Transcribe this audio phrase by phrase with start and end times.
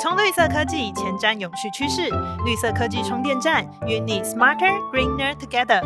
[0.00, 2.08] 充绿色科技，前瞻永续趋势。
[2.46, 5.82] 绿色科技充电站，与你 smarter greener together。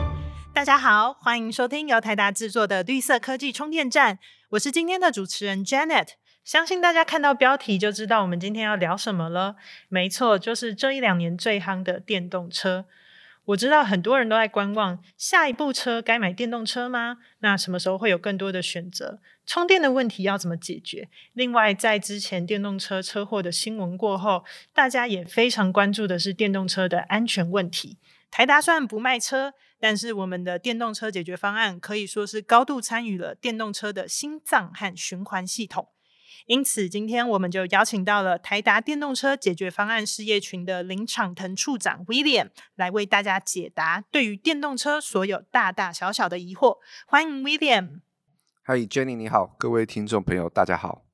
[0.52, 4.20] 大家好，欢迎收听由台达制作的绿色科技充电站。
[4.50, 6.10] 我是今天的主持人 Janet。
[6.44, 9.56] 相信大家看到标题就知道我们今天要聊什么了。
[9.88, 12.84] 没错，就是这一两年最夯的电动车。
[13.46, 17.18] 我知道很多人都在观望，下一步车该买电动车吗？
[17.40, 19.20] 那什么时候会有更多的选择？
[19.44, 21.10] 充电的问题要怎么解决？
[21.34, 27.98] 另外，在之前电动车车祸的新闻过后，大家也非常关注的是电动车的安全问题。
[28.30, 35.88] 台达虽然不卖车，但是我们的电动车解决方案可以说是高度参与了电动车的心脏和循环系统。
[36.46, 46.76] 因此，今天我们就邀请到了台达电动车解决方案事业群的林场腾处长 William 来为大家解答对于电动车所有大大小小的疑惑。
[47.06, 48.00] 欢迎 William。
[48.62, 51.06] 嗨，Jenny，你好，各位听众朋友，大家好。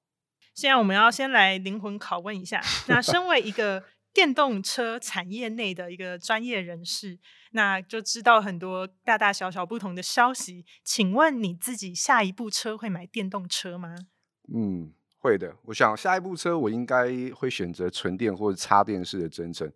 [0.53, 7.21] 现在我们要先来灵魂拷问一下，那身为一个 电动车产业内的一个专业人士，
[7.53, 10.67] 那就知道很多大大小小不同的消息。
[10.85, 13.95] 请问你自己下一部车会买电动车吗？
[14.53, 14.93] 嗯。
[15.21, 19.71] 会的，我想下一部车我应该会选择纯电或者插电式的增程。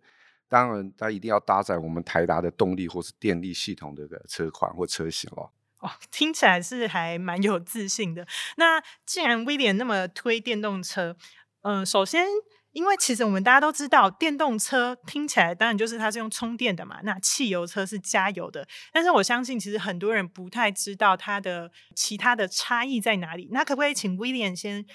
[0.47, 5.49] 当然，它一定要搭载我们台达的动力或是电力系统的车款或车型哦。
[5.79, 8.25] 哦，听起来是还蛮有自信的。
[8.57, 11.15] 那既然威廉那么推电动车，
[11.61, 12.25] 嗯，首先，
[12.71, 16.99] 因为其实我们大家都知道，电动车听起来当然就是它是用充电的嘛。
[17.03, 23.49] 那汽油车是加油的，但是我相信其实很多人不太知道它的其他的差异在哪里。
[23.51, 24.85] 那可不可以请威廉先？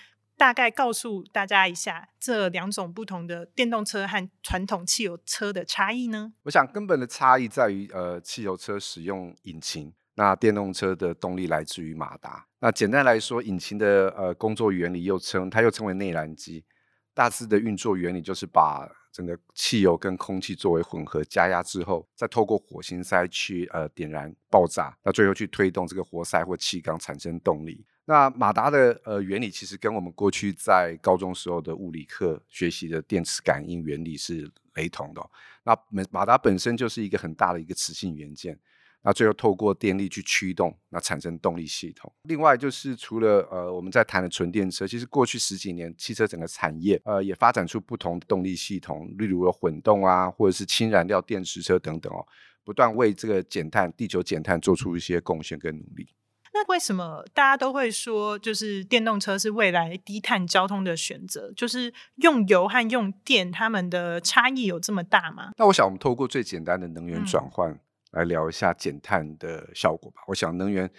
[0.41, 6.33] 大概告诉大家一下这两种不同的电动车和传统汽油车的差异呢？
[6.45, 12.47] 我想根本的差异在于，呃，汽油车使用引擎，那电动车的动力来自于马达。
[12.61, 16.65] 那简单来说，引擎的呃工作原理又称它又称为内燃机，
[17.13, 27.85] 大致的运作原理就是把整个汽油跟空气作为混合加压之后，再透过火星塞去呃点燃爆炸，那最后去推动这个活塞或气缸产生动力。
[28.05, 35.31] 那马达的呃原理其实跟我们过去在高中时候的物理课学习的电磁感应原理是雷同的。
[35.63, 38.59] 那马马达本身就是一个很大的一个磁性元件，
[39.03, 42.13] 那最后透过电力去驱动，那产生动力系统。
[42.25, 52.27] 另外就是除了呃我们在谈的纯电车，其实过去十几年汽车整个产业呃也发展出不同的动力系统，例如有混动啊，或者是氢燃料电池车等等哦，
[52.65, 56.09] 不断为这个减碳、地球减碳做出一些贡献跟努力。
[56.53, 61.53] 那为什么大家都会说，就是电动车是未来低碳交通的选择？
[61.57, 65.53] 就是用油和用电，它们的差异有这么大吗？
[65.57, 67.79] 那我想，我们透过最简单的能源转换
[68.13, 70.23] 来聊一下减碳的效果吧。
[70.27, 70.91] 我想，能源。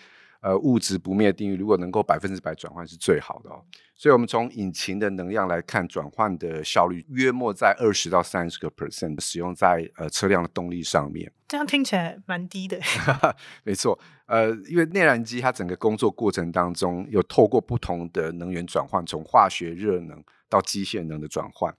[0.44, 3.63] 呃，物质不灭定律，如果能够百分之百转换是最好的哦。
[3.95, 11.31] 所以，我们从引擎的能量来看，转换的效率约莫在二十到三十个 percent 使用在呃车辆的动力上面。
[11.47, 12.79] 这样听起来蛮低的。
[13.63, 21.72] 没错，呃，因为内燃机它整个工作过程当中有透过不同的能源转换，从化学热能到机械能的转换。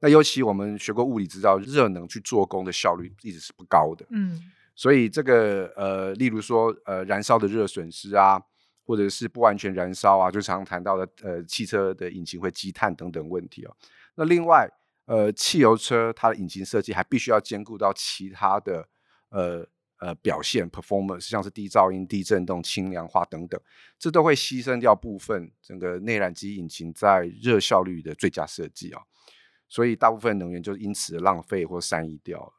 [0.00, 4.04] 那尤其我们学过物理，知道热能去做工的效率一直是不高的。
[4.10, 4.38] 嗯。
[4.80, 8.40] 所以这个呃，例如说呃，燃烧的热损失啊，
[8.86, 13.76] 或者是不完全燃烧啊，就常谈到的呃，汽车的引擎会积碳等等问题哦。
[14.14, 14.66] 那另外
[15.04, 18.88] 呃，汽油车它的引擎设计还必须要兼顾到其他的
[19.28, 23.60] 呃呃表现 performance，像是低噪音、低震动、轻量化等等，
[23.98, 29.02] 这都会牺牲掉部分整个内燃机引擎在热效率的最佳设计啊。
[29.68, 32.52] 所以大部分能源就因此浪费或散逸掉了。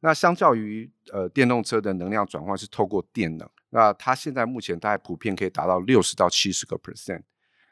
[0.00, 7.22] 那相较于呃电动车的能量转换是透过电能，那它现在目前大概普遍可以达到六十到七十个 percent。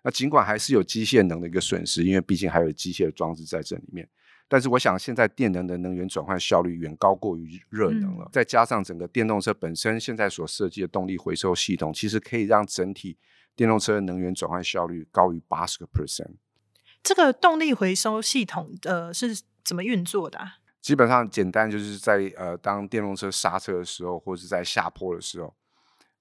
[0.02, 4.08] 那尽管还是有机械能的一个损失，因为毕竟还有机械的装置在这里面，
[4.46, 8.28] 但是我想现在电能的能源转换效率远高过于热能了。
[8.32, 13.16] 再加上整个电动车本身现在所设计的动力回收系统，其实可以让整体
[13.56, 16.36] 电动车的能源转换效率高于八十个 percent。
[17.02, 20.38] 这个动力回收系统呃是怎么运作的？
[20.80, 25.54] 基本上简单就是在呃，当电动车刹车的时候，或是在下坡的时候，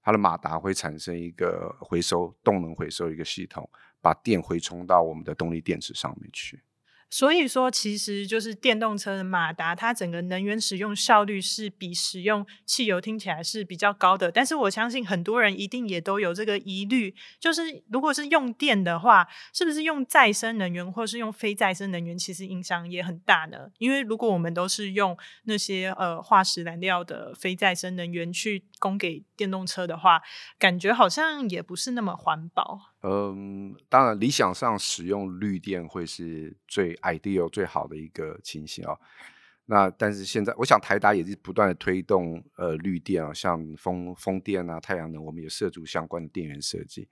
[0.01, 3.69] 它的马达会产生一个回收动能回收一个系统，
[4.01, 6.62] 把电回充到我们的动力电池上面去。
[7.09, 14.30] 所以说，其实就是电动车的马达，它整个能源使用效率是比使用汽油听起来是比较高的。
[14.30, 23.69] 但是我相信很多人一定也都有这个疑虑，就是如果是用电的话，是不是用再生能源或是用非再生能源，其实影响也很大呢？
[23.77, 30.21] 因为如果我们都是用那些呃化石燃料的非再生能源去供给电动车的话，
[30.60, 32.80] 感觉好像也不是那么环保。
[33.04, 38.98] 嗯，当然理想上使用绿电会是最 ideal 最好的一个情形啊。
[39.66, 47.08] 那但是现在，我想台达也是不断的推动呃绿电啊，像风风电啊、太阳能，我们也涉足相关的电源设计。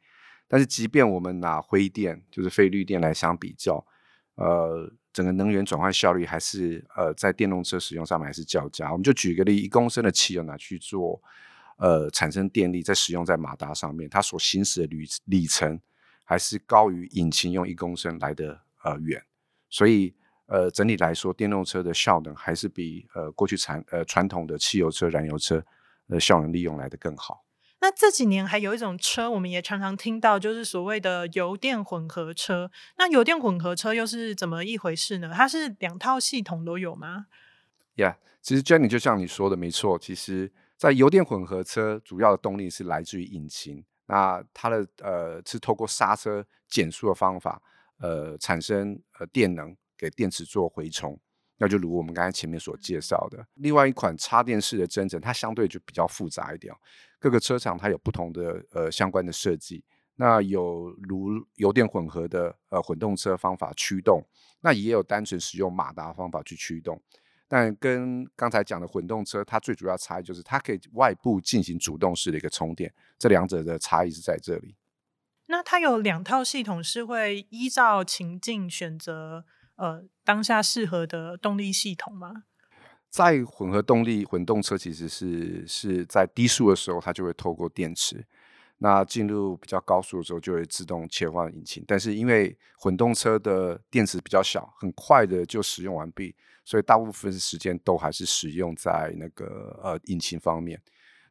[0.48, 3.86] 但是即便我们拿灰电，就是非绿电来相比较，
[4.36, 8.92] 呃，整个能源转换效率还是呃在电动车使用上面还是较佳。
[8.92, 11.22] 我们就举个例，一公升的汽油拿去做
[11.77, 15.80] 呃产生电力，在使用在马达上面，它所行驶的旅里程
[16.24, 19.24] 还是高于引擎用一公升来的呃远，
[19.69, 20.16] 所以。
[20.48, 25.66] 呃，整体来说，电动车的效能还是比呃过去传呃传统的汽油车、燃油车
[26.07, 27.44] 呃效能利用来的更好。
[27.81, 32.69] 那这几年还有一种车，我们也常常听到，就是所谓的油电混合车。
[33.00, 35.31] 那油电混合车又是怎么一回事呢？
[35.33, 37.25] 它是两套系统都有吗
[37.95, 40.54] ？Yeah，其实 Jenny 就像你说的没错，其实
[40.86, 47.60] 在油电混合车主要的动力是来自于引擎，那它的呃是透过刹车减速的方法
[47.98, 49.76] 呃产生呃电能。
[49.98, 51.18] 给电池做回充，
[51.56, 56.76] 那就如我们刚才前面所介绍的，另外一款插电式的增程，它相对就比较复杂一点。
[57.18, 59.82] 各个车厂它有不同的呃相关的设计，
[60.18, 64.22] 那有如油电混合的呃混动车方法驱动，
[64.60, 67.02] 那也有单纯使用马达方法去驱动。
[67.47, 74.75] 但跟刚才讲的混动车，它最主要差异就是它可以外部进行主动式的一个充电，这两者的差异是在这里。
[75.47, 79.45] 那它有两套系统，是会依照情境选择。
[79.75, 82.45] 呃，当下适合的动力系统吗？
[83.09, 88.19] 在混合动力混动车，其实是是在低速的时候，它就会透过电池；
[88.86, 91.84] 那进入比较高速的时候，就会自动切换引擎。
[91.88, 100.80] 但是因为混动车的电池比较小，很快的就使用完毕，所以大部分时间都还是使用在那个呃引擎方面。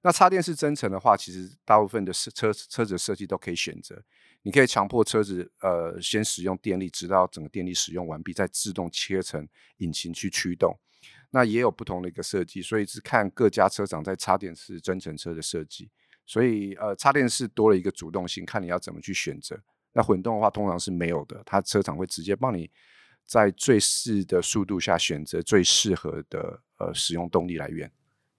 [0.03, 4.03] 那插电式增程的话，其实大部分的车车子设计都可以选择。
[4.43, 9.47] 你可以强迫车子，呃，先使用电力，直到整个电力使用完毕，再自动切成
[9.77, 10.77] 引擎去驱动。
[11.31, 15.91] 那也有不同的一个设计，所以是看各家车厂在插电式增程车的设计。
[16.26, 19.59] 所以，呃，插电式多了一个主动性，看你要怎么去选择。
[19.93, 22.71] 那混动的话，通常是没有的，它车厂会直接帮你
[23.25, 27.93] 在最适的速度下选择最适合的呃使用动力来源。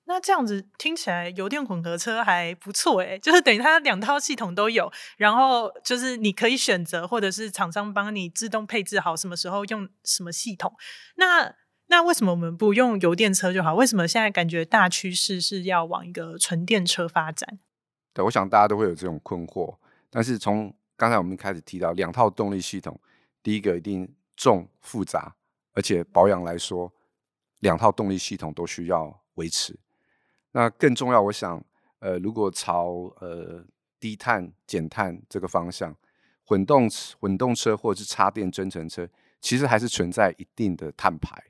[0.07, 10.75] 那这样子听起来，油电混合车还不错诶，就是等于它两套系统都有，然后就是你可以选择，或者是厂商帮你自动配置好什么时候用什么系统。
[11.15, 11.55] 那
[11.87, 13.73] 那为什么我们不用油电车就好？
[13.73, 17.59] 为什么现在感觉大趋势是要往一个纯电车发展？
[18.15, 19.75] 对，我想大家都会有这种困惑。
[20.09, 22.97] 但是从刚才我们开始提到两套动力系统，
[23.43, 25.35] 第一个一定重复杂，
[25.73, 26.89] 而且保养来说，
[27.59, 29.77] 两套动力系统都需要维持。
[30.53, 31.61] 那更重要，我想，
[31.99, 33.61] 呃，如果朝呃
[33.99, 35.93] 低碳减碳这个方向，
[36.45, 36.89] 混动
[37.19, 39.05] 混动车或者是插电增程车，
[39.41, 41.43] 其实还是存在一定的碳排。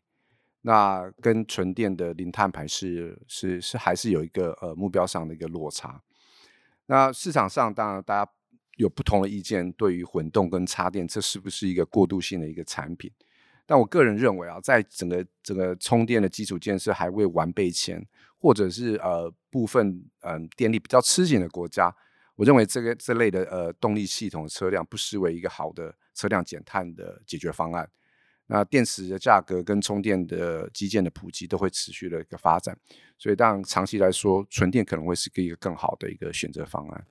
[0.62, 6.02] 那跟纯电的零碳排是是是还是有一个呃目标上的一个落差。
[6.88, 8.32] 那市场上当然大家
[8.78, 13.12] 有不同的意见，对于混动跟插电，这是不是一个过渡性的一个产品？
[13.66, 18.06] 但我个人认为啊，在整个整个充电的基础建设还未完备前，
[18.38, 21.92] 或者是呃部分嗯电力比较吃紧的国家，
[22.36, 27.90] 我认为这个这类的呃动力系统车辆不失为一个好的车辆减碳的解决方案。
[28.47, 32.78] 那电池的价格跟充电的基建的普及都会持续的一个发展，
[33.18, 37.06] 所以当然长期来说，纯电可能会是一个更好的一个选择方案。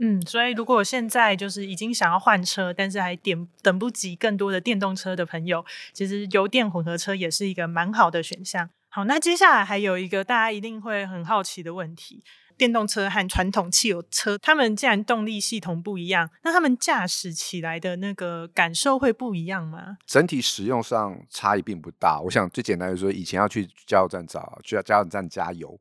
[0.00, 8.70] 嗯，所以如果现在就是已经想要换车，但是还点等不及更多的电动车的朋友，其实油电混合车也是一个蛮好的选项。
[8.90, 12.22] 好，那接下来还有一个大家一定会很好奇的问题：
[12.58, 19.96] 电动车和传统汽油车，它们既然动力系统不一样，那他们驾驶起来的那个感受会不一样吗？
[20.04, 22.20] 整体使用上差异并不大。
[22.20, 25.80] 我想最简单的说，以前要去加油站找，去加油站加油，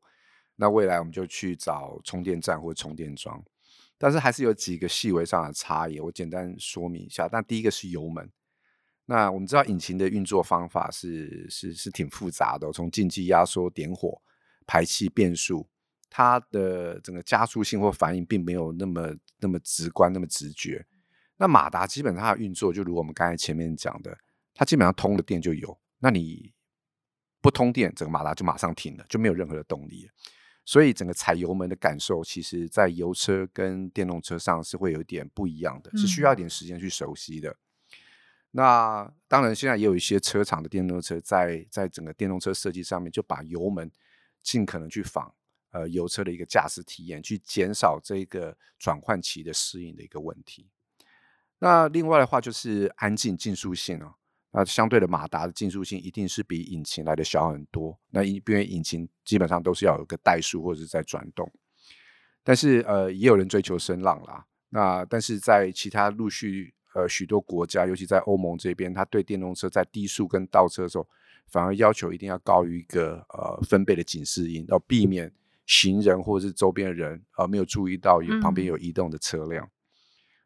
[0.56, 3.44] 那未来我们就去找充电站或充电桩。
[3.98, 7.28] 但是还是有几个细微上的差异，我简单说明一下。
[7.28, 8.30] 但第一个是油门，
[9.08, 14.22] 那我们知道引擎的运作方法是是是挺复杂的，从进气、压缩、点火、
[14.68, 15.68] 排气、变速，
[16.10, 20.86] 它的整个加速性或反应并没有那么那么直观、那么直觉。
[21.38, 24.18] 那马达基本上的运作，就如我们刚才前面讲的，
[24.54, 26.54] 它基本上通了电就有，那你
[27.42, 30.10] 不通电，整个马达就马上停了，就没有任何的动力。
[30.66, 37.56] 所以整个踩油门的感受，其实在油车跟电动车上是会有一点不一样的，是需要一点时间去熟悉的。
[38.52, 43.90] 那当然，现在也有一些车厂的电动车在在整个电动车设计上面，就把油门
[44.42, 45.34] 尽可能去仿
[45.72, 50.70] 呃油车的一个驾驶体验，去减少这个转换期的适应的一个问题。
[51.60, 54.14] 那另外的话就是安静竞速性哦，
[54.52, 57.98] 那相对的马达的竞速性一定是比引擎来的小很多。
[58.12, 61.52] 那因因为引擎基本上都是要有个怠速或者是在转动，
[62.44, 64.46] 但是呃也有人追求声浪啦。
[64.70, 71.08] 那但是在其他陆续呃许多国家，尤其在欧盟这边，他对电动车在低速跟倒车的时候，
[71.48, 75.34] 反而要求一定要高于一个呃分贝的警示音，要避免
[75.68, 79.70] 行人或者是周边的人呃没有注意到有旁边有移动的车辆。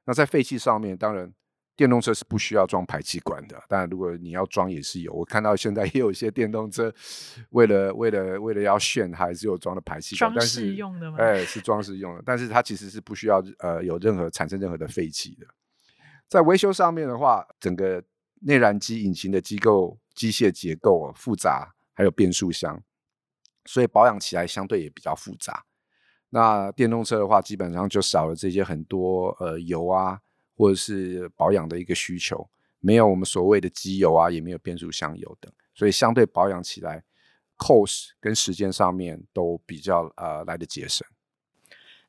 [0.04, 1.32] 那在废气上面，当然
[1.76, 3.64] 电动车是不需要装排气管的。
[3.70, 5.14] 当然，如果你要装也是有。
[5.14, 6.94] 我看到现在也有一些电动车，
[7.52, 11.18] 为了为了为了要炫，还是有装的排气管，装饰用的吗？
[11.20, 15.46] 哎，是装饰用的，但是它其实是不需要呃有任何产生任何的废气的。
[16.28, 18.04] 在维修上面的话，整个
[18.42, 22.82] 内燃机引擎的机构机械结构啊复杂，还有变速箱，
[23.66, 25.66] 所以保养起来相对也比较复杂。
[26.30, 30.20] 那电动车的话，基本上就少了这些很多呃油啊，
[30.56, 32.50] 或者是保养的一个需求，
[32.80, 37.04] 没有我们所谓的机油啊，也没有变速箱油等，所以相对保养起来
[37.58, 41.06] ，cost 跟时间上面都比较呃来的节省。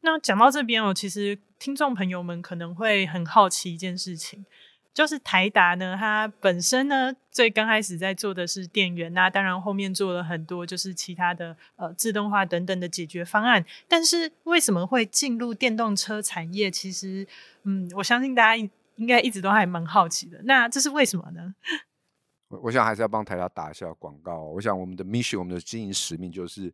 [0.02, 4.46] 那讲到这边哦，其实听众朋友们可能会很好奇一件事情。
[4.94, 13.64] 就是台达呢，它本身呢最刚开始在做的是电源，那当然后面做了很多就是其他的呃自动化等等的解决方案。
[13.88, 16.70] 但是为什么会进入电动车产业？
[16.70, 17.26] 其实，
[17.62, 20.40] 嗯，我相信大家应该一直都还蛮好奇的。
[20.44, 21.54] 那这是为什么呢？
[22.48, 24.42] 我我想还是要帮台达打一下广告。
[24.42, 26.70] 我想我们的 mission，我们的经营使命就是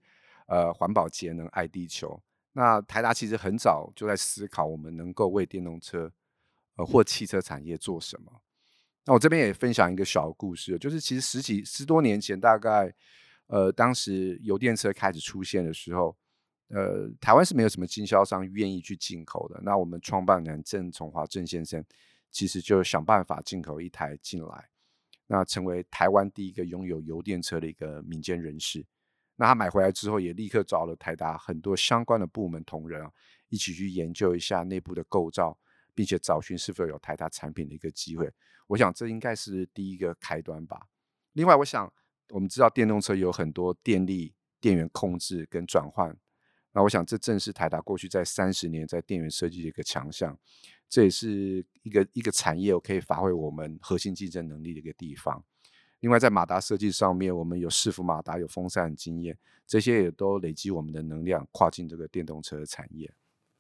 [0.47, 2.21] 呃环保节能爱地球。
[2.53, 6.11] 那台达其实很早就在思考，我们能够为电动车。
[6.79, 8.41] 呃，或汽车产业做什么？
[9.05, 12.95] 那我这边也分享一个小故事，就是其实十几十多年前，大概
[13.49, 16.17] 呃，当时油电车开始出现的时候，
[16.69, 19.61] 呃，台湾是没有什么经销商愿意去进口的。
[19.65, 21.85] 那我们创办人郑崇华郑先生，
[22.31, 24.69] 其实就想办法进口一台进来，
[25.27, 28.87] 那成为台湾第一个拥有油电车的一个民间人士。
[29.37, 33.11] 那他买回来之后，也立刻找了台达很多相关的部门同仁啊，
[33.49, 35.59] 一起去研究一下内部的构造。
[35.99, 38.33] 并且找寻是否有台达产品的一个机会，
[38.69, 40.81] 我想这应该是第一个开端吧。
[41.33, 41.93] 另外，我想
[42.29, 46.17] 我们知道电动车有很多电力电源控制跟转换，
[46.71, 50.39] 那我想这正是台达过去在三十年在电源设计的一个强项，
[50.89, 55.45] 这也是一个一个产业我可以发挥我们核心竞争能力的一个地方。
[55.99, 59.37] 另外，在马达设计上面，我们有伺服马达、有风扇经验，
[59.67, 63.13] 这些也都累积我们的能量，跨进这个电动车产业。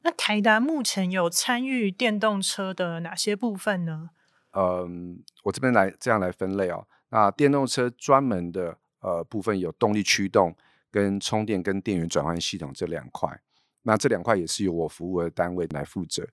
[0.02, 4.10] 那台达目前有参与电动车的哪些部分呢？
[4.52, 6.86] 嗯，我这边来这样来分类哦。
[7.10, 10.56] 那电动车专门的呃部分有动力驱动、
[10.90, 13.40] 跟充电、跟电源转换系统这两块。
[13.82, 16.26] 那这两块也是由我服务的单位来负责。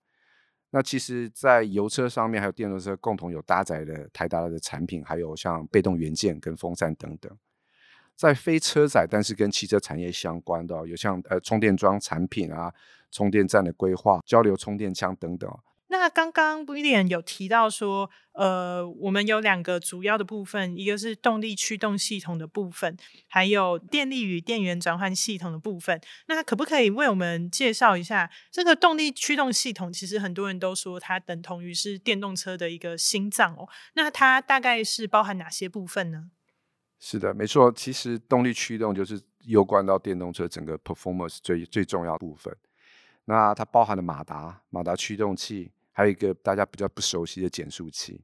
[0.71, 7.31] 那其实，在油车上面还有电动车共同有搭载的台达的产品，还有像被动元件跟风扇等等。
[8.15, 12.73] 在非车载但是跟汽车产业相关的，有像呃充电桩产品啊。
[13.11, 15.49] 充电站的规划、交流充电枪等等。
[15.87, 22.97] 那刚刚 William 有提到说，呃，我们有两个主要的部分，一个是动力驱动系统的部分，
[23.29, 26.01] 还有电力与电源转换系统的部分。
[26.27, 29.93] 那可不可以为我们介绍一下这个动力驱动系统？
[29.93, 33.69] 其实很多人都说它等同于是电动车的一个心脏哦。
[33.93, 36.25] 那它大概是包含哪些部分呢？
[36.99, 37.71] 是的，没错。
[37.71, 42.55] 其实动力驱动就是攸关到电动车整个 performance 最最重要部分。
[43.25, 48.21] 那它包含了马达、马达驱动器，还有一个大家比较不熟悉的减速器。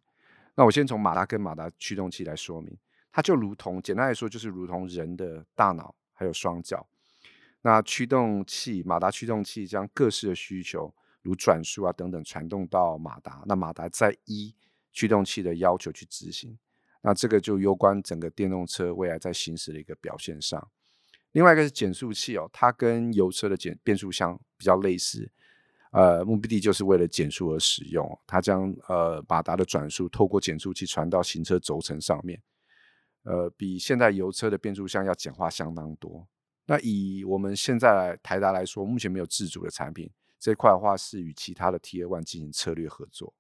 [0.56, 2.76] 那我先从马达跟马达驱动器来说明，
[3.12, 6.86] 它就如同简单来说，就是如同人的大脑还有双脚。
[7.62, 13.44] 那驱动器、马达驱动器将各式的需求，如转速啊等等，传动到马达。
[13.46, 14.54] 那马达再依
[14.92, 16.58] 驱动器的要求去执行。
[17.02, 20.70] 那这个就攸关整个电动车未来在行驶的一个表现上。
[21.32, 25.32] 另外一个是减速器哦，它跟油车的减变速箱比较类似，
[25.92, 28.20] 呃，目的地就是为了减速而使用。
[28.28, 32.42] 它将呃马达的转速透过减速器传到行车轴承上面，
[33.24, 36.28] 呃，比现在油车的变速箱要简化相当多。
[36.66, 43.34] 那以我们现在台达来说，目前没有自主的产品，这块的话是与其他的 T A One 进行策略合作。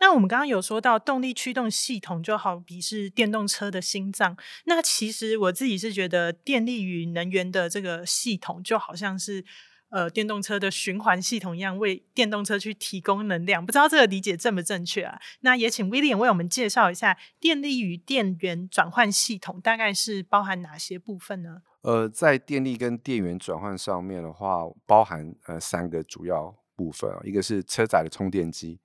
[0.00, 4.36] 那我们刚刚有说到动力驱动系统，就好比是电动车的心脏。
[4.64, 9.44] 那其实我自己是觉得，电力与能源的这个系统，就好像是
[9.90, 13.64] 呃电动车的循环系统一样，为电动车去提供能量。
[13.64, 15.18] 不知道这个理解正不正确啊？
[15.40, 21.62] 那也请 William 为我们介绍一下电力与电源转换系统大概是包含哪些部分呢？
[21.82, 28.80] 呃，在电力跟电源转换上面的话，包含呃三个主要部分啊，一个是车载的充电机。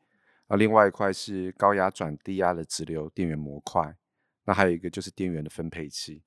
[0.50, 3.96] 啊，另外一块是高压转低压的直流电源模块，
[4.46, 6.24] 那还有一个就是电源的分配器。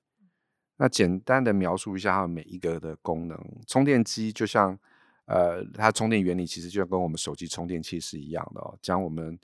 [0.76, 3.36] 那简单的描述一下它们每一个的功能。
[3.66, 4.78] 充电机就像，
[5.26, 9.36] 呃，它充电原理其实就跟我们手机充电器是一样的哦，将我们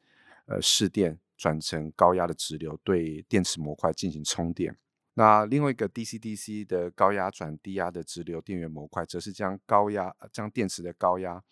[0.47, 4.77] 呃市电转成高压的直流，对电池模块进行充电。
[5.15, 11.43] 那另外一个 DC-DC 的高压转低压的直流电源模块，则是将高压将电池的高压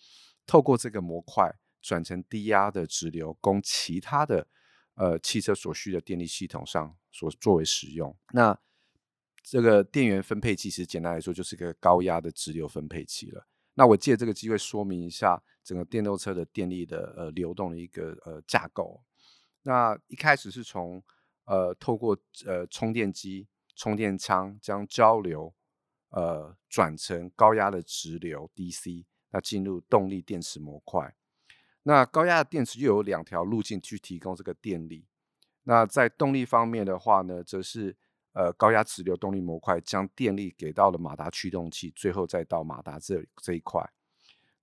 [0.46, 1.52] 透过这个模块。
[1.86, 4.48] 转成低压的直流，供其他的
[4.94, 8.16] 呃汽车所需的电力系统上所作为使用。
[8.32, 8.58] 那
[9.44, 13.46] 这个电源分配器，其实简单来说就是一个高压的直流分配器了。
[13.74, 19.00] 那我借这个机会说明一下整个电动车的电力的呃流动的一个呃架构。
[19.62, 21.00] 那一开始是从
[21.44, 25.54] 呃透过呃充电机、充电枪将交流
[26.08, 31.14] 呃转成高压的直流 DC，那进入动力电池模块。
[31.88, 35.06] 那高压的电池又有两条路径去提供这个电力。
[35.62, 37.96] 那在动力方面的话呢，则是
[38.32, 43.88] 呃高压直流动力模块将电力给到了马达驱动器，最后再到马达这这一块。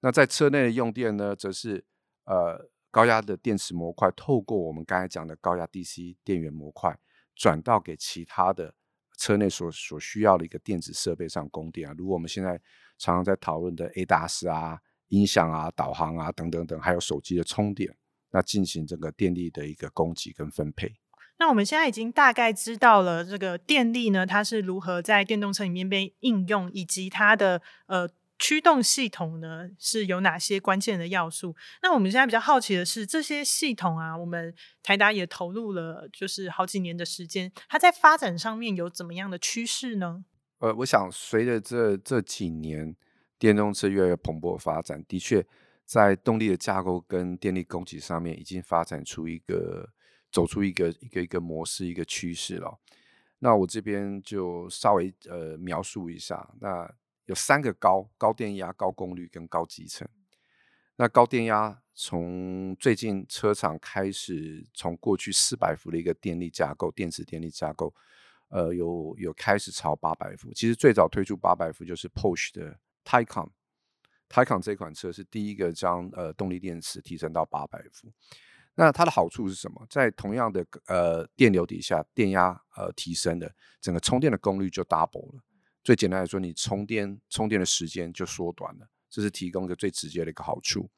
[0.01, 1.85] 那在车内的用电呢，则是
[2.25, 6.99] 呃高压的电池模块透过我们刚才讲的高压 DC 电源模块，
[7.33, 8.75] 转到给其他的
[9.17, 12.59] 车内所所需要的一个电子设备上供电啊，如果我们现在
[12.97, 14.81] 常常在讨论的 A 大 s 啊。
[15.13, 17.95] 音响啊、导航啊等等等，还有手机的充电，
[18.31, 20.95] 那进行这个电力的一个供给跟分配。
[21.37, 31.55] 那我们现在已经大概知道了这个电力呢，它是如何在电动车里面被应用，以及它的呃驱动系统呢是有哪些关键的要素。
[31.83, 34.51] 那我们现在比较好奇的是，这些系统啊，我们
[34.81, 40.25] 台达也投入了就是好几年的时间，它在发展上面有怎么样的趋势呢？
[40.57, 42.95] 呃，我想随着这这几年。
[43.43, 45.45] 电动车越来越蓬勃发展，的确，
[45.83, 49.85] 在动力的架构跟电力供给上面，已经发展出一个
[50.31, 52.79] 走出一个一个一个模式一个趋势了。
[53.39, 56.89] 那我这边就稍微呃描述一下，那
[57.25, 60.07] 有三个高高电压、高功率跟高集成。
[60.95, 67.93] 那高电压从最近车厂开始，从过去四百伏的一个电力架构、电池电力架构，
[68.47, 70.53] 呃，有有开始朝八百伏。
[70.53, 72.79] 其实最早推出八百伏就是 Porsche 的。
[73.03, 78.11] Taycan，Taycan 这款车是第一个将呃动力电池提升到八百伏。
[78.75, 79.85] 那它的好处是什么？
[79.89, 85.43] 在同样的呃电流底下，电压呃提升的，整个充电的功率就 double 了。
[85.83, 90.89] 最简单来说，你充电充电的时间就缩短了，这是提供一个最直接的一个好处。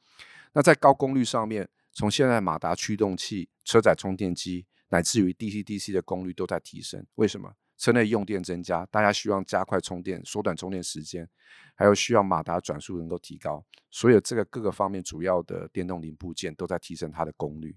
[0.54, 7.06] 那在高功率上面，从现在马达驱动器、车载充电机，乃至于 DC-DC 的功率都在提升。
[7.16, 7.56] 为什么？
[7.78, 11.30] 车内用电增加，大家希望加快充电、缩短充电时间，
[11.76, 17.76] 还有需要马达转速能够提高，所有这个各个方面主要的电动零部件都在提升它的功率。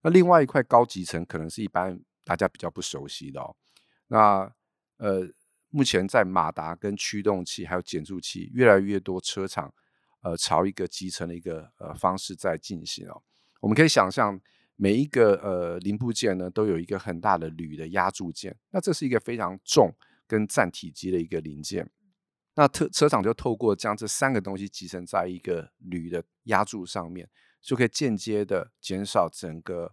[0.00, 3.54] 那另外一块高集成可能是一般大家比较不熟悉的哦。
[4.08, 4.52] 那
[4.96, 5.26] 呃，
[5.70, 9.72] 目前在马达跟驱动器还有减速器，越来越多车厂
[10.22, 13.22] 呃朝一个集成的一个呃方式在进行哦。
[13.60, 14.40] 我们可以想象。
[14.76, 19.94] 每一个呃零部件呢，都有一个很大的铝的压铸件，那这是一个非常重
[20.26, 21.88] 跟占体积的一个零件。
[22.54, 27.28] 那特车厂就透过将这三个东西集成在一个铝的压铸上面，
[27.60, 29.90] 就可以间接的减少整个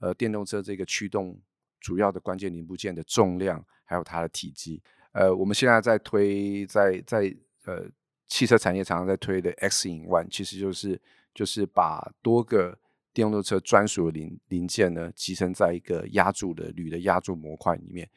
[0.00, 1.40] 呃电动车这个驱动
[1.80, 4.82] 主要的关键零部件的重量，还有它的体积。
[5.12, 7.34] 呃，我们现在在推在在
[7.64, 7.88] 呃
[8.26, 11.00] 汽车产业常常在推的 X in One，其实就是
[11.32, 12.78] 就是把多个
[13.14, 18.10] 电动车专属的零零件呢，集成在一个压铸的铝的压铸模块里面。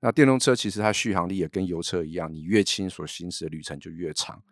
[0.00, 4.42] 那电动车其实它续航力也跟油车一样，你越轻，所行驶的旅程就越长。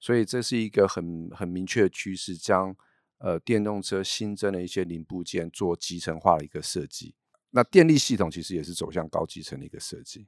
[0.00, 2.74] 所以这是一个很很明确的趋势，将
[3.18, 7.14] 呃电动车新增的一些零部件做集成化的一个设计。
[7.50, 10.26] 那电力系统其实也是走向高集成的一个设计。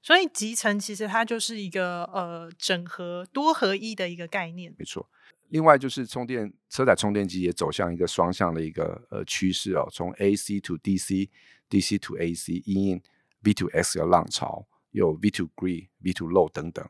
[0.00, 4.74] 所以集成其实它就是一个呃整合多合一的一个概念。
[4.78, 5.08] 没错。
[5.48, 13.02] 另外就是充电车载充电机也走向一个双向的一个呃趋势哦，从 AC to DC，DC to AC，In
[13.42, 16.86] V to X 的浪潮，有 V to Green、V to Low 等等。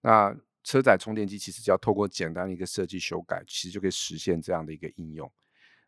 [0.00, 5.30] 那车载充电机其实只要透过简单的一个设计修改，其实就可以实现这样的一个应用。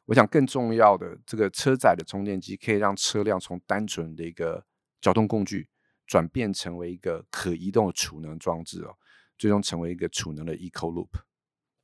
[0.07, 4.67] 我想更重要的，这个车载的充电机可以让车辆从单纯的一个
[5.01, 5.69] 交通工具，
[6.07, 8.97] 转变成为一个可移动的储能装置哦，
[9.39, 11.11] 最终成为一个储能的 Eco Loop。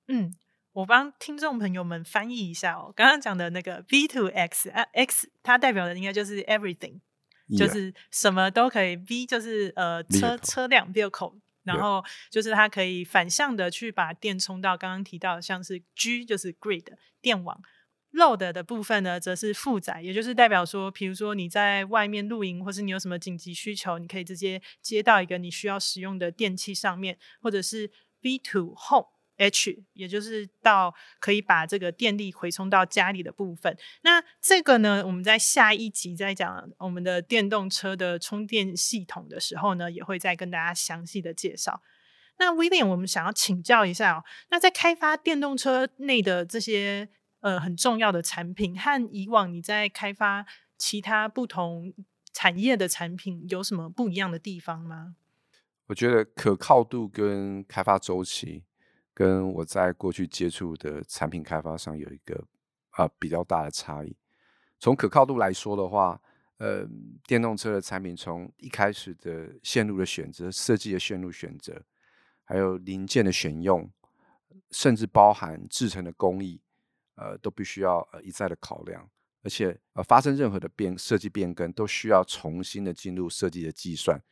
[0.09, 0.35] 嗯，
[0.73, 2.93] 我帮听众朋友们翻译一下哦。
[2.97, 7.01] 刚刚讲的那个 V to X 啊，X 它代表的应该就是 everything，
[7.57, 8.97] 就是什么都可以。
[8.97, 16.87] V 就是呃车车辆 vehicle，然后就是它可以反向的去把电充到刚刚提到像是 G 就是 grid
[17.21, 17.61] 电网
[18.13, 27.91] load 的部分呢，则是负载，也就是代表说，比如说你在外面露营，或是你有什么紧急需求，你可以直接接到一个你需要使用的电器上面，或者是
[28.23, 33.77] V to home H，也就是到可以把这个电力回充到家里的部分。
[34.03, 41.83] 那这个呢，我们在下一集再讲我们的电动车的充电系统的时候呢，也会再跟大家详细的介绍。
[42.39, 47.09] 那 William，我们想要请教一下哦，那在开发电动车内的这些。
[47.41, 50.45] 呃，很重要的产品和以往你在开发
[50.77, 51.95] 其他不同
[52.33, 55.15] 产业的产品有什么不一样的地方吗？
[55.87, 58.65] 我觉得可靠度跟开发周期，
[59.19, 62.41] 跟我在过去接触的产品开发上有一个
[62.91, 64.17] 啊比较大的差异。
[64.79, 66.23] 从可靠度来说的话，
[66.59, 66.87] 呃，
[67.27, 71.83] 电动车的产品从一开始的线路的选择、设计的线路选择，
[72.45, 73.91] 还有零件的选用，
[74.71, 76.61] 甚至包含制成的工艺。
[77.17, 79.11] 呃，都必须要呃一再的考量，
[79.43, 84.23] 而且呃发生任何的变设计变更，都需要重新的进入设计的计算、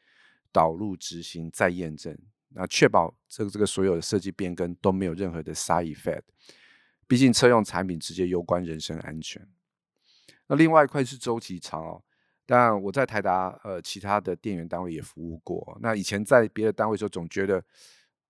[0.53, 2.17] 导入执行再验证，
[2.57, 6.23] 那确保这个这个所有的设计变更都没有任何的 side effect。
[7.07, 9.47] 毕竟车用产品直接攸关人身安全。
[10.49, 12.03] 那另外一块是周期长哦，
[12.47, 17.63] 当然我在台达呃其他的电源单位也服务过，那以前在别的单位时候总觉得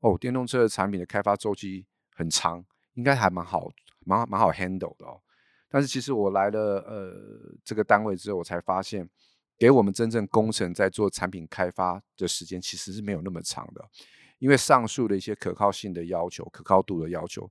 [0.00, 3.70] 哦电动车的产品的开发周期很长，应该还蛮好。
[4.08, 5.20] 蛮蛮好 handle 的哦，
[5.68, 7.12] 但是其实我来了呃
[7.64, 9.10] 这个单位之后，我才发现，
[9.58, 13.84] 给我们真正工程在做产品开发的时间其实是没有那么长的，
[14.38, 17.50] 因为上述的一些可靠性的要求、可靠度的要求，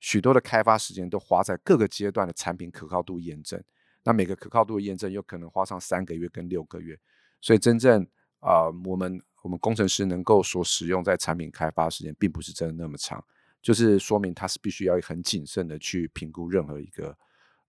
[0.00, 3.62] 许多的开发时间都花在各个阶段的产品可靠度验证，
[4.02, 6.98] 那每个可靠度的验证有可能花上三个月跟六个月，
[7.40, 8.06] 所以真正
[8.40, 13.24] 啊我们我们工程师能够所使用在产品开发时间，并不是真的那么长。
[13.62, 17.16] 就是说明他是必须要很谨慎的去评估任何一个，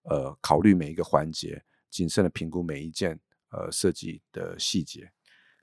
[0.03, 5.11] 呃，考虑每一个环节，谨慎的评估每一件呃设计的细节。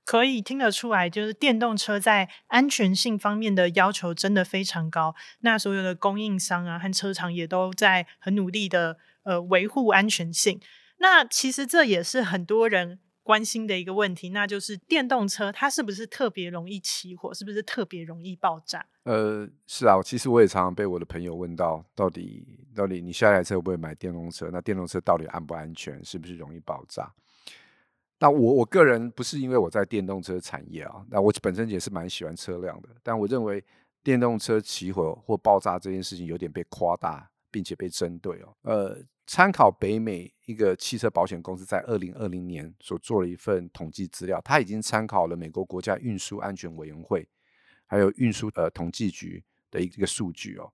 [0.05, 5.15] 可以听得出来，就是电动车在安全性方面的要求真的非常高。
[5.39, 10.61] 那所有的供应商啊和车厂也都在很努力的呃维护安全性。
[10.99, 12.99] 那其实这也是很多人。
[13.25, 18.85] 关心的一个问题，那就是电动车它是不是特别容易起火，是不是特别容易爆炸？
[19.01, 24.51] 呃，是啊，其实我也常常被我的朋友问到，到底到底你下一台车会不会买电动车？
[24.53, 25.99] 那电动车到底安不安全？
[26.05, 27.11] 是不是容易爆炸？
[28.19, 33.63] 那我我个人不是因为我在电动车产业啊，那我本身也是蛮喜欢车辆的，但我认为
[34.03, 39.03] 电动车起火或爆炸这件事情有点被夸大，并且被针对哦，呃。
[39.27, 47.27] 参考北美一个汽车保险公司在二零二零年所做了一份统计资料，他已经参考了美国国家运输安全委员会
[47.87, 50.71] 还有运输呃统计局的一个数据哦，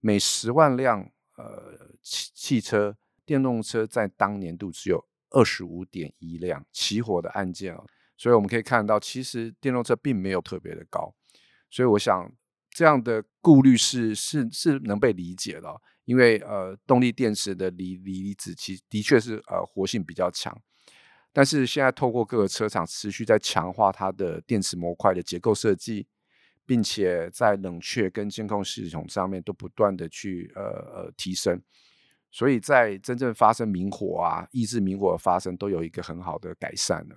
[0.00, 7.84] 每十万辆呃汽汽车电动车在当年度只有二十五点一辆起火的案件哦，
[8.16, 11.14] 所以我们可以看到，其实电动车并没有特别的高，
[11.70, 12.32] 所以我想
[12.70, 15.68] 这样的顾虑是是是能被理解的。
[16.04, 20.58] 因为呃，动力电池的锂锂离子其的确是呃活性比较强，
[21.34, 26.06] 但是现在透过各个车厂持续在强化它的电池模块的结构设计，
[26.64, 31.62] 并且在冷却跟监控系统上面都不断的去呃呃提升，
[32.38, 37.16] 所以在真正发生明火啊，抑制明火的发生都有一个很好的改善了。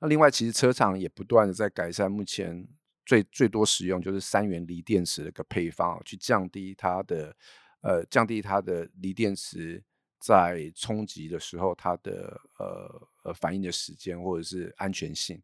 [0.00, 2.66] 那另外，其实车厂也不断的在改善目前。
[3.06, 7.36] 最最多使用就是三元锂电池的一个配方，去降低它的
[7.82, 9.84] 呃降低它的锂电池
[10.18, 15.38] 在冲击的时候它的呃呃反应的时间或者是安全性。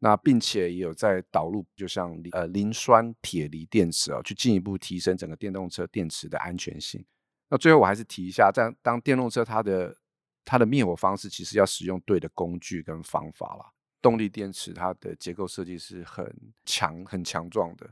[0.00, 7.06] 那并且也有在导入，就像呃磷酸铁锂电池啊，去进一步提升整个电动车电池的安全性。
[7.48, 9.96] 那最后我还是提一下，在当电动车它的
[10.44, 13.70] 它的灭火方式，其实要使用对的工具跟方法啦。
[14.00, 17.88] 动力电池它的结构设计是很强、很强壮的，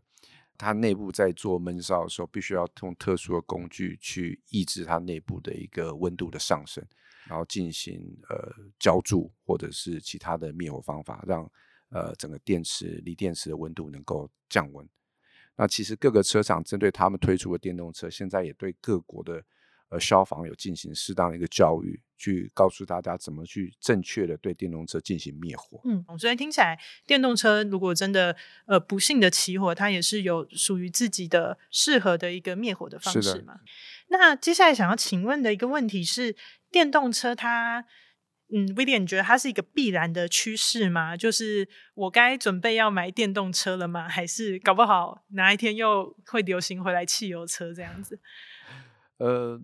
[0.59, 6.85] 它内部在做闷烧的时候，必须要用特殊的工具去抑制它内部的一个温度的上升，
[7.27, 11.51] 然后进行呃浇筑或者是其他的灭火方法，让
[11.89, 14.87] 呃整个电池锂电池的温度能够降温。
[15.63, 19.41] 那其实各个车厂针对他们推出的电动车，现在也对各国的。
[19.93, 25.83] 呃，消防有进行适当的一个教育，去告诉大家怎么去正确的对电动车进行灭火。
[25.85, 33.61] 嗯，所以听起来，电动车如果真的呃不幸的起火，它也是有属于自己的适合的一个灭火的方式嘛。
[34.09, 36.35] 那接下来想要请问的一个问题是，
[36.71, 37.85] 电动车它，
[38.55, 41.17] 嗯，威廉，你觉得它是一个必然的趋势吗？
[41.17, 44.09] 就是我该准备要买电动车了吗？
[44.09, 48.21] 还是搞不好哪一天又会流行回来汽油车这样子？
[49.19, 49.61] 呃。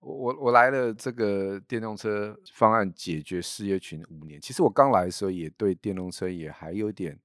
[0.00, 7.18] 我我来了这个电动车方案解决事业群五年，其实我刚来的时候也对电动车也还有点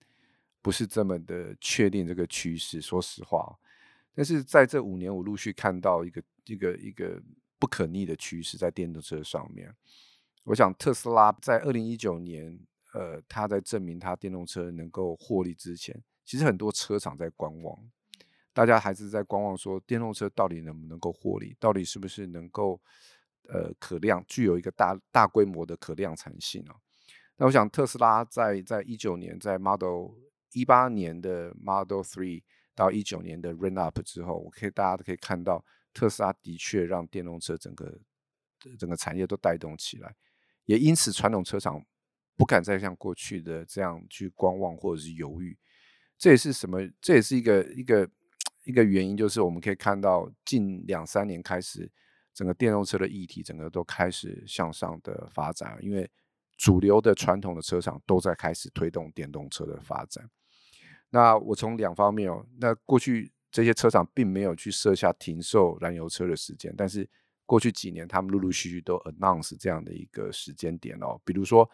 [0.59, 3.59] 不是这么的确定这个趋势，说实话。
[4.15, 7.21] 但是在这五年，我陆续看到一个一个一个
[7.59, 9.71] 不可逆的趋势在电动车上面。
[10.43, 12.59] 我想特斯拉在二零一九年，
[12.93, 17.77] 呃，他在证明他电动车能够获利之前，其实很多车厂在观望，
[18.53, 22.81] 大家还是在观望说电动车到底能不能够获利，到底是不是能够
[23.49, 26.75] 呃可量，具有一个大大规模的可量产性啊？
[27.37, 30.11] 那我想特斯拉在在一九年在 Model
[30.51, 32.43] 一八年的 Model Three。
[32.75, 37.99] 到一九年的 Run Up 之后，我可以大家都可以看到，特斯拉的确让电动车整个
[38.79, 40.15] 整个产业都带动起来，
[40.65, 41.83] 也因此传统车厂
[42.35, 45.57] 不敢再像过去的这样去观望或者是犹豫。
[46.17, 46.79] 这也是什么？
[47.01, 48.09] 这也是一个一个
[48.63, 51.91] 一个原因，就是我们可以看到近两三年开始，
[52.33, 56.09] 整个电动车的议题整个都开始向上的发展，因为
[56.55, 60.29] 主流的传统的车厂都在开始推动电动车的发展。
[61.09, 67.07] 那我从两方面哦，那过去这些车厂并没有去设下停售燃油车的时间，但是
[67.53, 71.69] 过去几年他们陆陆续续都 announce 这样的一个时间点哦，比如说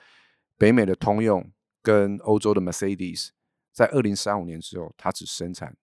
[0.57, 1.49] 北美的通用
[1.81, 3.29] 跟欧洲的 Mercedes
[3.71, 5.73] 在二零三五年之后，它只生产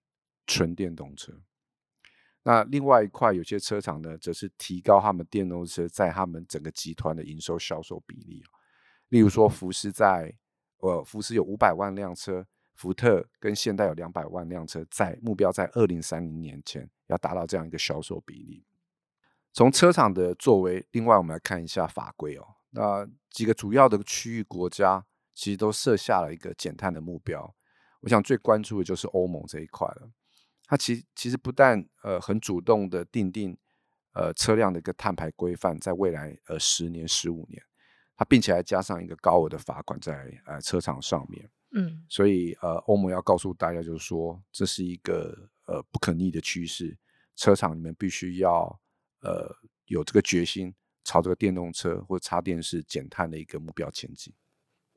[0.45, 1.33] 纯电动车。
[2.43, 8.43] 那另外一块有些车厂呢，则是提高他们电动车在他们整个集团的营收销售比例
[9.09, 10.31] 例如说福斯在
[10.77, 12.45] 呃福斯有五百万辆车。
[12.75, 18.63] 福特跟现代有两百万辆车，在目标在二零三零年前要达到这样一个销售比例。
[19.57, 22.45] 从车厂的作为，另外我们来看一下法规哦。
[22.69, 27.55] 那几个主要的区域国家其实都设下了一个减碳的目标。
[28.01, 30.11] 我想最关注的就是欧盟这一块了。
[30.67, 33.57] 它其其实不但呃很主动的定定
[34.13, 37.59] 呃车辆的一个碳排规范，在未来呃十年十五年，
[38.15, 41.49] 它并且还加上一个高额的罚款在呃车厂上面。
[41.71, 46.95] 嗯，所以呃，欧盟要告诉大家，就是说这是一个呃不可逆的趋势，
[47.35, 48.79] 车厂里面必须要
[49.27, 54.33] 呃有这个决心，朝这个电动车或插电式减碳的一个目标前进。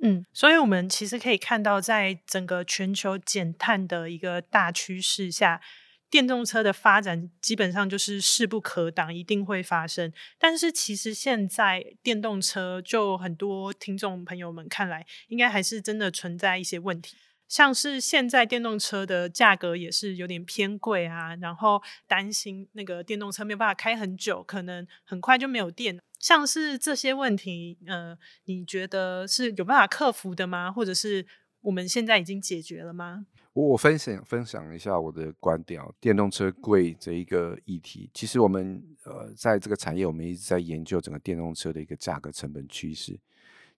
[0.02, 5.60] 嗯，所以我们其实可以看到，在整个全球减碳的一个大趋势下。
[6.08, 10.12] 电动车的发展基本上就是势不可挡，一定会发生。
[10.40, 17.16] 但是其实现在电动车，就很多听众朋友们看来，应该还是真的存在一些问题。
[17.50, 25.98] 像是现在电动车的价格也是有点偏贵啊，然后担心那个电动车没有办法开很久，可能很快就没有电。
[26.20, 30.70] 像是这些问题，呃，你觉得是有办法克服的吗？
[30.70, 31.26] 或者是
[31.62, 33.26] 我们现在已经解决了吗？
[33.52, 43.18] 我分享分享一下我的观点哦，电动车贵这一个议题，其实我们呃在这个产业，我们一直在研究整个电动车的一个价格成本趋势。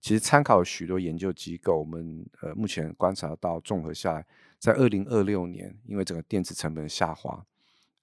[0.03, 4.27] 其实参考许多研究机构，我们呃目前观察到，综合下来，
[4.59, 7.47] 在二零二六年，因为整个电池成本下滑，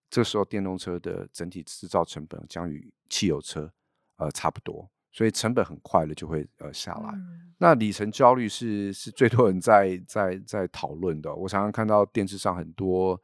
[0.09, 3.69] 这时候电动车的整体制造成本将与汽油车
[4.15, 4.89] 呃差不多。
[5.11, 7.13] 所以成本很快的就会呃下来。
[7.57, 11.35] 那里程焦虑是是最多人在在在讨论的。
[11.35, 13.19] 我常常看到电视上很多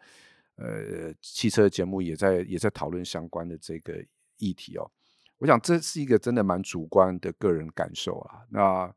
[0.55, 4.03] 呃汽车节目也在也在讨论相关的这个
[4.37, 4.91] 议题哦。
[5.37, 8.41] 我想这是一个真的蛮主观的个人感受啊。
[8.49, 8.95] 那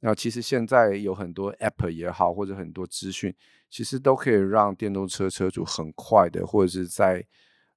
[0.00, 3.34] 那其实现在有很多 App 也好，或者很多资讯，
[3.70, 7.26] 其实都可以让电动车车主很快的或者是在。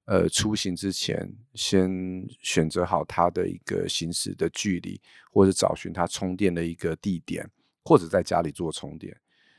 [0.06, 7.48] 呃，出行之前先选择好它的一个行驶的距离，或者找寻它充电的一个地点，
[7.84, 9.16] 或者在家里做充电。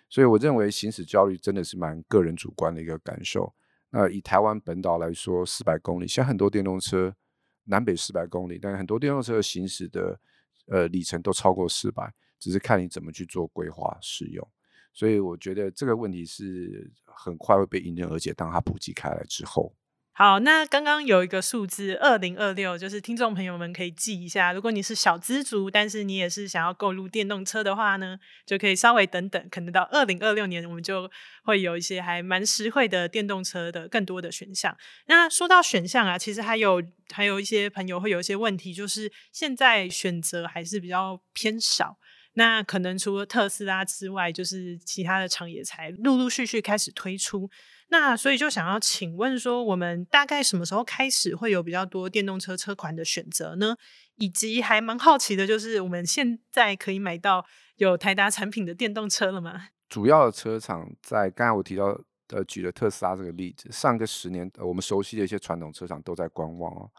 [0.10, 3.54] 所以我认为行驶焦虑真的是蛮个人主观的一个感受。
[3.92, 7.16] 那以台湾本岛来说，四百公里，像很多电动车
[7.64, 10.20] 南北四百公里，但是很多电动车行驶的
[10.68, 14.48] 呃里程都超过四百，只是看你怎么去做规划使用。
[14.94, 19.74] 所以我觉得这个问题是很快会被迎刃而解，当它普及开来之后。
[20.14, 24.52] 好，那刚刚有一个数字二零二六，就是听众朋友们可以记一下。
[24.52, 31.10] 如果你是小资族，但是你也是想要购入电动车的话呢，就可以稍微等等，可能到二零二六年，我们就
[31.44, 34.76] 会有一些还蛮实惠的电动车的更多的选项。
[35.08, 41.98] 那说到选项啊，其实还有还有一些朋友会有一些问题，就是现在选择还是比较偏少。
[42.34, 47.50] 那可能除了特斯拉之外，就是其他的厂也才陆陆续续开始推出。
[47.90, 53.76] 那所以就想要请问说，我们大概什么时候开始会有比较多电动车车款的选择呢？
[54.16, 57.46] 以及还蛮好奇的，就是我们现在可以买到
[57.78, 59.68] 有台达产品的电动车了吗？
[59.90, 66.90] 主要的车厂在刚才我提到的举了特斯拉这个例子，上个十年我们熟悉的一些传统车厂都在观望哦。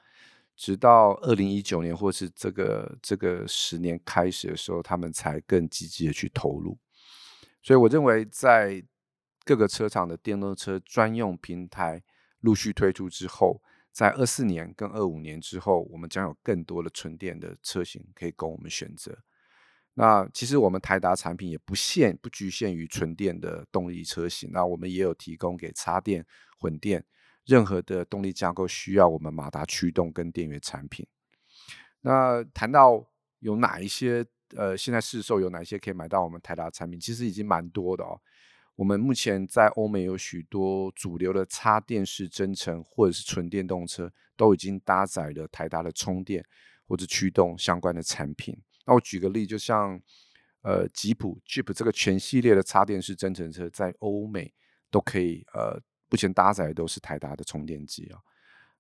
[0.56, 6.78] 直到二零一九年或是这个这个十年开始的时候，他们才更积极的去投入。
[7.62, 8.84] 所以我认为，在
[9.44, 12.02] 各个车厂的电动车专用平台
[12.40, 13.60] 陆续推出之后，
[13.90, 19.16] 在二四年跟二五年之后，我们将有更多的纯电的车型可以供我们选择。
[19.94, 26.24] 那其实我们台达产品也不限不局限于纯电的动力车型，那我们也有提供给插电、
[26.58, 27.04] 混电
[27.44, 31.06] 任何的动力架构需要我们马达驱动跟电源产品。
[32.00, 33.04] 那谈到
[33.40, 34.24] 有哪一些
[34.56, 38.20] 呃，现在市售有哪一些可以买到我们台达产品，其实已经蛮多的哦。
[38.74, 46.44] 我们目前在欧美有许多主流的插电式增程或者是纯电动车，都已经搭载了台达的充电
[46.86, 48.56] 或者驱动相关的产品。
[48.86, 50.00] 那我举个例，就像
[50.62, 54.52] 呃吉普 Jeep 这个全系列的插电式增程车，在欧美
[54.90, 55.80] 都可以呃，
[56.12, 58.20] 目前搭载的都是台达的充电机啊。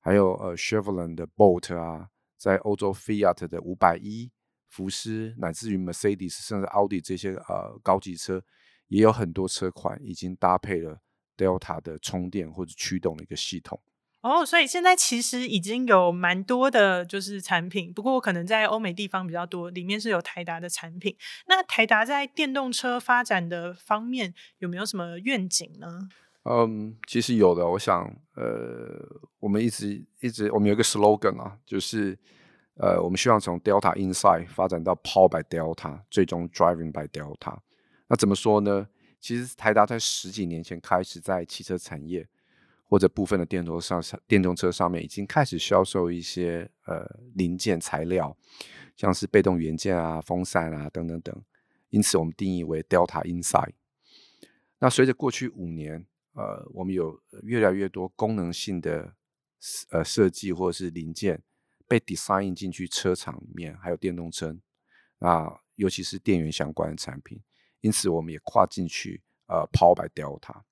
[0.00, 4.30] 还有呃 Chevrolet 的 Bolt 啊，在欧洲 Fiat 的五百一、
[4.68, 8.44] 福斯，乃至于 Mercedes 甚至奥迪这些呃高级车，
[8.88, 11.00] 也有很多车款已经搭配了
[11.38, 13.80] Delta 的充电或者驱动的一个系统。
[14.20, 17.92] 哦，所以现在其实已经有蛮多的，就是产品。
[17.92, 21.16] 不过可能在欧美地方比较多，里面是有台达的产品。
[21.46, 26.08] 那台达在电动车发展的方面有没有什么愿景呢？
[26.44, 27.66] 嗯，其实有的。
[27.66, 29.04] 我想，呃，
[29.38, 32.18] 我们一直一直，我们有个 slogan 啊，就是
[32.74, 37.58] 呃，我们希望从 Delta Inside 发展到 Power by Delta，最终 Driving by Delta。
[38.08, 38.88] 那怎么说呢？
[39.20, 42.28] 其实台达在十几年前开始在汽车产业。
[42.84, 47.02] 或者部分的电动上上电动车上面已经开始销售一些呃
[47.34, 48.36] 零件材料，
[48.94, 51.34] 像是被动元件啊、风扇啊等等等，
[51.88, 53.72] 因此我们定义为 Delta Inside。
[54.78, 59.14] 那随着过去五年，呃，我们有越来越多功能性的
[59.90, 61.42] 呃设计或者是零件
[61.86, 64.56] 被 design 进去车厂里面，还有电动车
[65.18, 67.40] 啊，尤其是电源相关的产品，
[67.80, 70.62] 因此我们也跨进去呃 Power by Delta。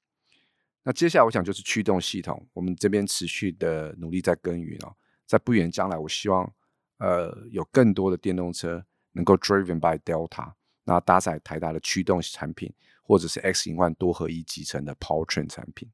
[0.83, 4.97] 那接下来我想就是驱动系统，我们这边持续的努力在耕耘哦，
[5.27, 6.51] 在不远将来，我希望
[6.97, 12.73] 呃有更多的电动车能够 driven by Delta，那搭载台达的驱动产品，
[13.11, 15.91] 或者是 X 型万多合一集成的 Powertrain 产品。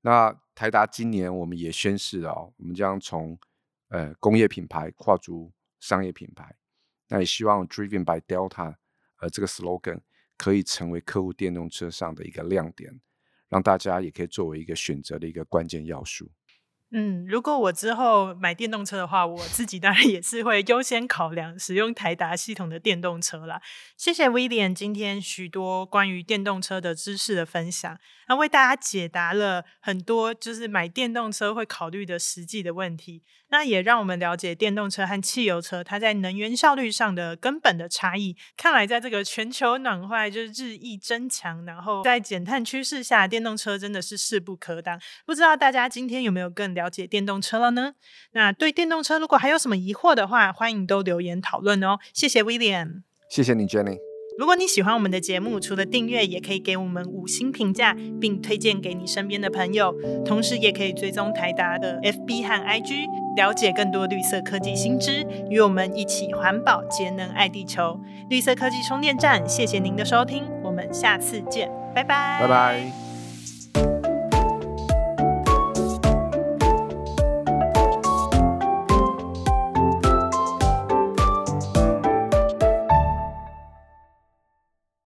[0.00, 3.38] 那台达今年我们也宣示了，我们将从
[3.88, 6.56] 呃工业品牌跨足商业品牌，
[7.08, 8.74] 那也希望 driven by Delta，
[9.20, 10.00] 呃这个 slogan
[10.38, 12.98] 可以成为客户电动车上的一个亮点。
[13.50, 16.32] 让大家也可以作为一个选择的一个关键要素。
[16.96, 23.60] 嗯，如果我之后买电动车的话，我自己当然也是会优先考量使用台达系统的电动车啦。
[23.96, 33.24] 谢谢威廉今天许多关于电动车的知识的分享，那为大家解答了很多就是买电动车会考虑的实际的问题。
[33.54, 38.36] 那也让我们了解电动车和汽油车它在能源效率上的根本的差异。
[38.56, 45.00] 看来在这个全球暖化就是日益增强，然后在减碳趋势下，电动车真的是势不可挡。
[45.24, 47.94] 不知道大家今天有没有更了解电动车了呢？
[48.32, 52.00] 那对电动车如果还有什么疑惑的话，欢迎都留言讨论哦。
[52.12, 54.13] 谢谢 William，谢谢你 Jenny。
[54.36, 59.94] 如果你喜欢我们的节目，除了订阅，也可以给我们五星评价，并推荐给你身边的朋友。
[60.24, 68.00] 同时，也可以追踪台达的 FB 和 IG，了解更多绿色科技新知，与我们一起环保节能爱地球。
[68.28, 73.03] 绿色科技充电站，谢谢您的收听，我们下次见，拜拜，拜拜。